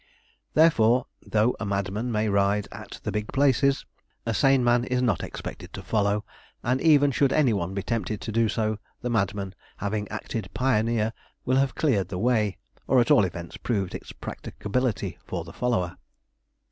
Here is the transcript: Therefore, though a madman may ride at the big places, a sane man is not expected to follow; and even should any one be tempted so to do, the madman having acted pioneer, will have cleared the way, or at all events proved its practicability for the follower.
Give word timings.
Therefore, 0.55 1.05
though 1.23 1.55
a 1.59 1.65
madman 1.67 2.11
may 2.11 2.27
ride 2.27 2.67
at 2.71 2.99
the 3.03 3.11
big 3.11 3.27
places, 3.27 3.85
a 4.25 4.33
sane 4.33 4.63
man 4.63 4.83
is 4.85 4.99
not 4.99 5.23
expected 5.23 5.71
to 5.73 5.83
follow; 5.83 6.25
and 6.63 6.81
even 6.81 7.11
should 7.11 7.31
any 7.31 7.53
one 7.53 7.75
be 7.75 7.83
tempted 7.83 8.19
so 8.23 8.31
to 8.31 8.31
do, 8.31 8.77
the 9.03 9.11
madman 9.11 9.53
having 9.77 10.07
acted 10.07 10.49
pioneer, 10.55 11.13
will 11.45 11.57
have 11.57 11.75
cleared 11.75 12.07
the 12.07 12.17
way, 12.17 12.57
or 12.87 12.99
at 12.99 13.11
all 13.11 13.23
events 13.23 13.57
proved 13.57 13.93
its 13.93 14.11
practicability 14.11 15.19
for 15.23 15.43
the 15.43 15.53
follower. 15.53 15.95